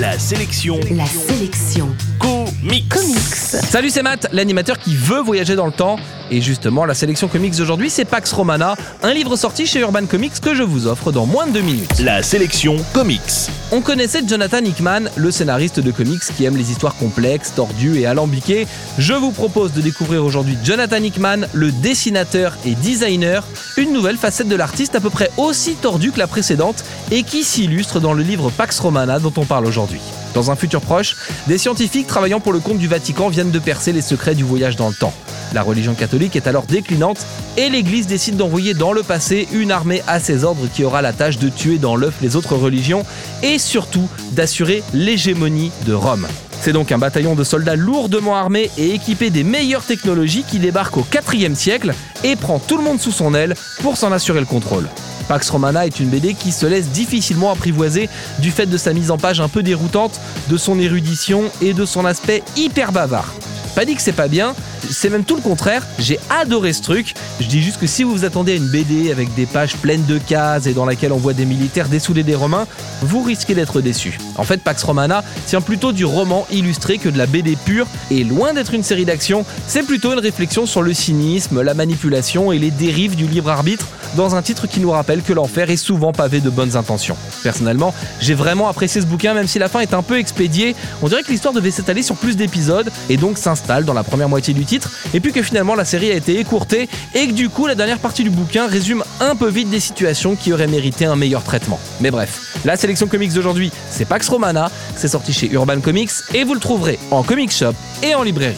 La 0.00 0.18
sélection. 0.18 0.80
La 0.92 1.04
sélection. 1.04 1.94
Comics. 2.18 2.88
Comics. 2.88 3.18
Salut, 3.34 3.90
c'est 3.90 4.02
Matt, 4.02 4.28
l'animateur 4.32 4.78
qui 4.78 4.96
veut 4.96 5.20
voyager 5.20 5.56
dans 5.56 5.66
le 5.66 5.72
temps. 5.72 5.96
Et 6.30 6.40
justement, 6.40 6.86
la 6.86 6.94
sélection 6.94 7.28
comics 7.28 7.54
d'aujourd'hui, 7.54 7.90
c'est 7.90 8.06
Pax 8.06 8.32
Romana, 8.32 8.76
un 9.02 9.12
livre 9.12 9.36
sorti 9.36 9.66
chez 9.66 9.80
Urban 9.80 10.06
Comics 10.06 10.40
que 10.40 10.54
je 10.54 10.62
vous 10.62 10.86
offre 10.86 11.12
dans 11.12 11.26
moins 11.26 11.46
de 11.46 11.52
deux 11.52 11.60
minutes. 11.60 11.98
La 11.98 12.22
sélection 12.22 12.76
Comics. 12.94 13.50
On 13.72 13.82
connaissait 13.82 14.22
Jonathan 14.26 14.64
Hickman, 14.64 15.10
le 15.16 15.30
scénariste 15.30 15.80
de 15.80 15.90
comics 15.90 16.22
qui 16.36 16.44
aime 16.44 16.56
les 16.56 16.70
histoires 16.70 16.96
complexes, 16.96 17.52
tordues 17.54 17.98
et 17.98 18.06
alambiquées. 18.06 18.66
Je 18.96 19.12
vous 19.12 19.32
propose 19.32 19.72
de 19.72 19.82
découvrir 19.82 20.24
aujourd'hui 20.24 20.56
Jonathan 20.64 21.02
Hickman, 21.02 21.46
le 21.52 21.72
dessinateur 21.72 22.56
et 22.64 22.74
designer, 22.74 23.46
une 23.90 23.96
nouvelle 23.96 24.18
facette 24.18 24.46
de 24.46 24.54
l'artiste 24.54 24.94
à 24.94 25.00
peu 25.00 25.10
près 25.10 25.32
aussi 25.36 25.74
tordue 25.74 26.12
que 26.12 26.20
la 26.20 26.28
précédente 26.28 26.84
et 27.10 27.24
qui 27.24 27.42
s'illustre 27.42 27.98
dans 27.98 28.12
le 28.12 28.22
livre 28.22 28.48
Pax 28.48 28.78
Romana 28.78 29.18
dont 29.18 29.32
on 29.36 29.44
parle 29.44 29.66
aujourd'hui. 29.66 29.98
Dans 30.32 30.52
un 30.52 30.54
futur 30.54 30.80
proche, 30.80 31.16
des 31.48 31.58
scientifiques 31.58 32.06
travaillant 32.06 32.38
pour 32.38 32.52
le 32.52 32.60
compte 32.60 32.78
du 32.78 32.86
Vatican 32.86 33.28
viennent 33.28 33.50
de 33.50 33.58
percer 33.58 33.92
les 33.92 34.00
secrets 34.00 34.36
du 34.36 34.44
voyage 34.44 34.76
dans 34.76 34.88
le 34.88 34.94
temps. 34.94 35.12
La 35.54 35.62
religion 35.62 35.94
catholique 35.94 36.36
est 36.36 36.46
alors 36.46 36.66
déclinante 36.66 37.26
et 37.56 37.68
l'Église 37.68 38.06
décide 38.06 38.36
d'envoyer 38.36 38.74
dans 38.74 38.92
le 38.92 39.02
passé 39.02 39.48
une 39.50 39.72
armée 39.72 40.04
à 40.06 40.20
ses 40.20 40.44
ordres 40.44 40.68
qui 40.72 40.84
aura 40.84 41.02
la 41.02 41.12
tâche 41.12 41.38
de 41.38 41.48
tuer 41.48 41.78
dans 41.78 41.96
l'œuf 41.96 42.14
les 42.22 42.36
autres 42.36 42.54
religions 42.54 43.04
et 43.42 43.58
surtout 43.58 44.08
d'assurer 44.30 44.84
l'hégémonie 44.94 45.72
de 45.84 45.94
Rome. 45.94 46.28
C'est 46.60 46.72
donc 46.72 46.92
un 46.92 46.98
bataillon 46.98 47.34
de 47.34 47.42
soldats 47.42 47.74
lourdement 47.74 48.36
armés 48.36 48.70
et 48.76 48.94
équipés 48.94 49.30
des 49.30 49.44
meilleures 49.44 49.84
technologies 49.84 50.44
qui 50.44 50.58
débarque 50.58 50.98
au 50.98 51.06
4e 51.10 51.54
siècle 51.54 51.94
et 52.22 52.36
prend 52.36 52.58
tout 52.58 52.76
le 52.76 52.84
monde 52.84 53.00
sous 53.00 53.12
son 53.12 53.34
aile 53.34 53.54
pour 53.80 53.96
s'en 53.96 54.12
assurer 54.12 54.40
le 54.40 54.46
contrôle. 54.46 54.86
Pax 55.26 55.48
Romana 55.48 55.86
est 55.86 56.00
une 56.00 56.10
BD 56.10 56.34
qui 56.34 56.52
se 56.52 56.66
laisse 56.66 56.88
difficilement 56.88 57.50
apprivoiser 57.50 58.10
du 58.40 58.50
fait 58.50 58.66
de 58.66 58.76
sa 58.76 58.92
mise 58.92 59.10
en 59.10 59.16
page 59.16 59.40
un 59.40 59.48
peu 59.48 59.62
déroutante, 59.62 60.20
de 60.50 60.56
son 60.58 60.78
érudition 60.78 61.44
et 61.62 61.72
de 61.72 61.86
son 61.86 62.04
aspect 62.04 62.42
hyper 62.56 62.92
bavard. 62.92 63.32
Pas 63.74 63.84
dit 63.84 63.94
que 63.94 64.02
c'est 64.02 64.12
pas 64.12 64.28
bien, 64.28 64.54
c'est 64.90 65.10
même 65.10 65.24
tout 65.24 65.36
le 65.36 65.42
contraire, 65.42 65.86
j'ai 65.98 66.18
adoré 66.28 66.72
ce 66.72 66.82
truc. 66.82 67.14
Je 67.40 67.46
dis 67.46 67.62
juste 67.62 67.78
que 67.78 67.86
si 67.86 68.02
vous 68.02 68.12
vous 68.12 68.24
attendez 68.24 68.52
à 68.52 68.56
une 68.56 68.68
BD 68.68 69.10
avec 69.12 69.34
des 69.34 69.46
pages 69.46 69.76
pleines 69.76 70.04
de 70.06 70.18
cases 70.18 70.66
et 70.66 70.74
dans 70.74 70.84
laquelle 70.84 71.12
on 71.12 71.18
voit 71.18 71.32
des 71.32 71.44
militaires 71.44 71.88
dessouder 71.88 72.22
des 72.22 72.34
romains, 72.34 72.66
vous 73.02 73.22
risquez 73.22 73.54
d'être 73.54 73.80
déçu. 73.80 74.18
En 74.36 74.44
fait, 74.44 74.62
Pax 74.62 74.82
Romana 74.82 75.24
tient 75.46 75.60
plutôt 75.60 75.92
du 75.92 76.04
roman 76.04 76.46
illustré 76.50 76.98
que 76.98 77.08
de 77.08 77.16
la 77.16 77.26
BD 77.26 77.56
pure, 77.56 77.86
et 78.10 78.24
loin 78.24 78.52
d'être 78.52 78.74
une 78.74 78.82
série 78.82 79.04
d'action, 79.04 79.44
c'est 79.66 79.84
plutôt 79.84 80.12
une 80.12 80.18
réflexion 80.18 80.66
sur 80.66 80.82
le 80.82 80.92
cynisme, 80.92 81.62
la 81.62 81.74
manipulation 81.74 82.52
et 82.52 82.58
les 82.58 82.70
dérives 82.70 83.16
du 83.16 83.26
libre 83.26 83.50
arbitre 83.50 83.86
dans 84.16 84.34
un 84.34 84.42
titre 84.42 84.66
qui 84.66 84.80
nous 84.80 84.90
rappelle 84.90 85.22
que 85.22 85.32
l'enfer 85.32 85.70
est 85.70 85.76
souvent 85.76 86.12
pavé 86.12 86.40
de 86.40 86.50
bonnes 86.50 86.76
intentions. 86.76 87.16
Personnellement, 87.42 87.94
j'ai 88.20 88.34
vraiment 88.34 88.68
apprécié 88.68 89.00
ce 89.00 89.06
bouquin, 89.06 89.34
même 89.34 89.46
si 89.46 89.58
la 89.58 89.68
fin 89.68 89.80
est 89.80 89.94
un 89.94 90.02
peu 90.02 90.18
expédiée. 90.18 90.74
On 91.02 91.08
dirait 91.08 91.22
que 91.22 91.30
l'histoire 91.30 91.54
devait 91.54 91.70
s'étaler 91.70 92.02
sur 92.02 92.16
plus 92.16 92.36
d'épisodes 92.36 92.90
et 93.08 93.16
donc 93.16 93.38
s'installe 93.38 93.84
dans 93.84 93.94
la 93.94 94.02
première 94.02 94.28
moitié 94.28 94.54
du 94.54 94.64
titre, 94.64 94.90
et 95.14 95.20
puis 95.20 95.32
que 95.32 95.42
finalement 95.42 95.74
la 95.74 95.84
série 95.84 96.10
a 96.10 96.14
été 96.14 96.38
écourtée 96.38 96.88
et 97.14 97.28
que 97.28 97.32
du 97.32 97.48
coup 97.48 97.66
la 97.66 97.74
dernière 97.74 97.98
partie 97.98 98.22
du 98.22 98.30
bouquin 98.30 98.66
résume 98.66 99.04
un 99.20 99.36
peu 99.36 99.48
vite 99.48 99.70
des 99.70 99.80
situations 99.80 100.36
qui 100.36 100.52
auraient 100.52 100.66
mérité 100.66 101.04
un 101.04 101.16
meilleur 101.16 101.42
traitement. 101.44 101.78
Mais 102.00 102.10
bref, 102.10 102.58
la 102.64 102.76
sélection 102.76 103.06
comics 103.06 103.32
d'aujourd'hui, 103.32 103.70
c'est 103.90 104.04
Pax 104.04 104.28
Romana, 104.28 104.70
c'est 104.96 105.08
sorti 105.08 105.32
chez 105.32 105.50
Urban 105.50 105.80
Comics 105.80 106.10
et 106.34 106.44
vous 106.44 106.54
le 106.54 106.60
trouverez 106.60 106.98
en 107.10 107.22
comic 107.22 107.50
shop 107.52 107.72
et 108.02 108.14
en 108.14 108.22
librairie. 108.22 108.56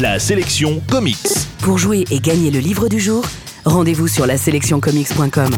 La 0.00 0.18
sélection 0.18 0.82
Comics. 0.90 1.16
Pour 1.60 1.78
jouer 1.78 2.04
et 2.10 2.18
gagner 2.20 2.50
le 2.50 2.58
livre 2.58 2.88
du 2.88 3.00
jour, 3.00 3.24
rendez-vous 3.64 4.08
sur 4.08 4.26
la 4.26 4.36
sélectioncomics.com. 4.36 5.50